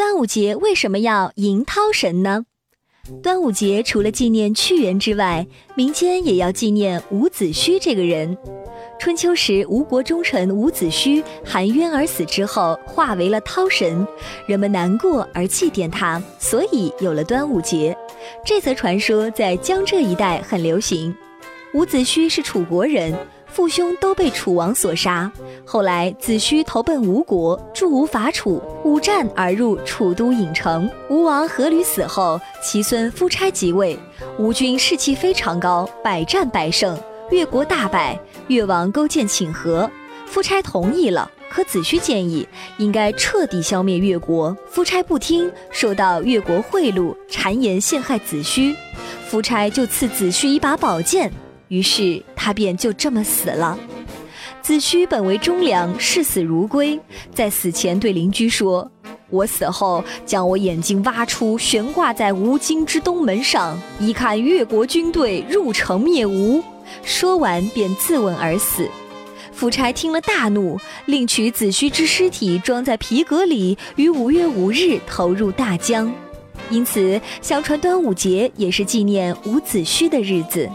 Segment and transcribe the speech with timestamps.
[0.00, 2.46] 端午节为什么要迎涛神呢？
[3.22, 8.34] 端午节除了纪念屈原之外，民间也要纪念伍子胥这个人。
[8.98, 14.08] 春秋时，吴国忠臣伍子胥含冤而死之后，化为了涛神，
[14.46, 17.94] 人们难过而祭奠他，所以有了端午节。
[18.42, 21.14] 这则传说在江浙一带很流行。
[21.74, 23.14] 伍子胥是楚国人。
[23.52, 25.30] 父兄都被楚王所杀，
[25.72, 30.90] 后来子胥投奔吴国，助吴伐楚，五战而入楚都郢城。
[31.08, 33.96] 吴王阖闾死后，其孙夫差即位，
[34.36, 36.98] 吴军士气非常高，百战百胜，
[37.30, 38.18] 越国大败。
[38.48, 39.88] 越王勾践请和，
[40.26, 42.44] 夫差同意了，可子胥建议
[42.78, 48.74] 应该彻底消灭越国，夫差不听，受到越国贿赂，谗言陷害子胥，
[49.28, 51.30] 夫差就赐子胥一把宝剑。
[51.68, 53.78] 于是他便就这么死了。
[54.62, 56.98] 子胥本为忠良，视死如归，
[57.34, 58.88] 在死前对邻居说
[59.30, 66.62] ：“我死后将我眼睛挖出，悬挂在吴京之东门上，一看越国军队入城灭吴。”
[67.02, 68.88] 说完便自刎而死。
[69.52, 76.12] 夫差听了大怒，令取子胥之尸体装在皮革里，于五月五日投入大江。
[76.68, 80.68] 因此，相传端午节也是纪念伍子胥的日子。